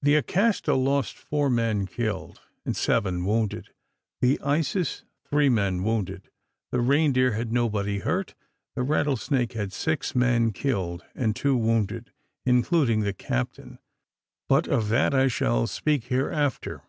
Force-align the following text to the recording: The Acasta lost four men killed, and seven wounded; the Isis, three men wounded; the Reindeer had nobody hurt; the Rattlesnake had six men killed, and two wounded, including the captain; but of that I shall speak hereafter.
The 0.00 0.14
Acasta 0.14 0.74
lost 0.74 1.18
four 1.18 1.50
men 1.50 1.84
killed, 1.86 2.40
and 2.64 2.74
seven 2.74 3.26
wounded; 3.26 3.74
the 4.22 4.40
Isis, 4.40 5.04
three 5.28 5.50
men 5.50 5.82
wounded; 5.84 6.30
the 6.72 6.80
Reindeer 6.80 7.32
had 7.32 7.52
nobody 7.52 7.98
hurt; 7.98 8.34
the 8.74 8.82
Rattlesnake 8.82 9.52
had 9.52 9.74
six 9.74 10.14
men 10.14 10.52
killed, 10.52 11.04
and 11.14 11.36
two 11.36 11.58
wounded, 11.58 12.10
including 12.46 13.00
the 13.00 13.12
captain; 13.12 13.78
but 14.48 14.66
of 14.66 14.88
that 14.88 15.12
I 15.12 15.28
shall 15.28 15.66
speak 15.66 16.04
hereafter. 16.04 16.80